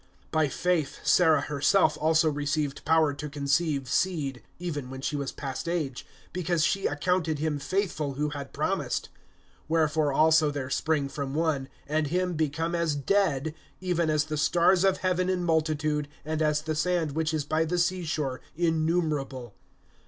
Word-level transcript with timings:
(11)By 0.33 0.51
faith 0.51 0.97
Sarah 1.03 1.41
herself 1.41 1.95
also 2.01 2.27
received 2.27 2.83
power 2.85 3.13
to 3.13 3.29
conceive 3.29 3.87
seed, 3.87 4.41
even 4.57 4.89
when 4.89 4.99
she 5.01 5.15
was 5.15 5.31
past 5.31 5.69
age, 5.69 6.07
because 6.33 6.63
she 6.63 6.87
accounted 6.87 7.37
him 7.37 7.59
faithful 7.59 8.13
who 8.15 8.29
had 8.29 8.51
promised. 8.51 9.09
(12)Wherefore 9.69 10.11
also 10.15 10.49
there 10.49 10.71
sprang 10.71 11.07
from 11.07 11.35
one, 11.35 11.69
and 11.85 12.07
him 12.07 12.33
become 12.33 12.73
as 12.73 12.95
dead, 12.95 13.53
even 13.79 14.09
as 14.09 14.23
the 14.23 14.37
stars 14.37 14.83
of 14.83 14.97
heaven 14.97 15.29
in 15.29 15.43
multitude, 15.43 16.07
and 16.25 16.41
as 16.41 16.63
the 16.63 16.73
sand 16.73 17.11
which 17.11 17.31
is 17.31 17.45
by 17.45 17.63
the 17.63 17.77
sea 17.77 18.03
shore 18.03 18.41
innumerable. 18.57 19.53